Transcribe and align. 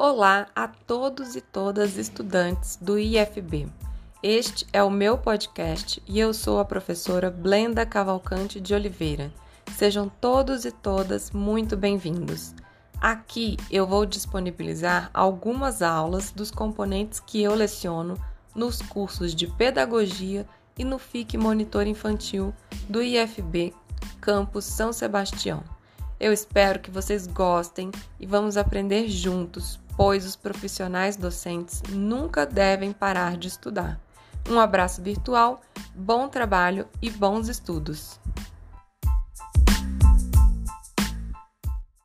Olá 0.00 0.46
a 0.54 0.68
todos 0.68 1.34
e 1.34 1.40
todas 1.40 1.96
estudantes 1.96 2.76
do 2.76 3.00
IFB. 3.00 3.66
Este 4.22 4.64
é 4.72 4.80
o 4.80 4.88
meu 4.88 5.18
podcast 5.18 6.00
e 6.06 6.20
eu 6.20 6.32
sou 6.32 6.60
a 6.60 6.64
professora 6.64 7.32
Blenda 7.32 7.84
Cavalcante 7.84 8.60
de 8.60 8.72
Oliveira. 8.72 9.32
Sejam 9.76 10.08
todos 10.08 10.64
e 10.64 10.70
todas 10.70 11.32
muito 11.32 11.76
bem-vindos. 11.76 12.54
Aqui 13.00 13.56
eu 13.72 13.88
vou 13.88 14.06
disponibilizar 14.06 15.10
algumas 15.12 15.82
aulas 15.82 16.30
dos 16.30 16.52
componentes 16.52 17.18
que 17.18 17.42
eu 17.42 17.52
leciono 17.56 18.16
nos 18.54 18.80
cursos 18.80 19.34
de 19.34 19.48
Pedagogia 19.48 20.46
e 20.78 20.84
no 20.84 21.00
FIC 21.00 21.36
Monitor 21.36 21.88
Infantil 21.88 22.54
do 22.88 23.02
IFB 23.02 23.74
Campus 24.20 24.64
São 24.64 24.92
Sebastião. 24.92 25.64
Eu 26.20 26.32
espero 26.32 26.80
que 26.80 26.90
vocês 26.90 27.28
gostem 27.28 27.92
e 28.18 28.26
vamos 28.26 28.56
aprender 28.56 29.08
juntos, 29.08 29.78
pois 29.96 30.26
os 30.26 30.34
profissionais 30.34 31.16
docentes 31.16 31.80
nunca 31.90 32.44
devem 32.44 32.92
parar 32.92 33.36
de 33.36 33.46
estudar. 33.46 34.00
Um 34.50 34.58
abraço 34.58 35.00
virtual, 35.00 35.60
bom 35.94 36.28
trabalho 36.28 36.88
e 37.00 37.08
bons 37.08 37.48
estudos! 37.48 38.18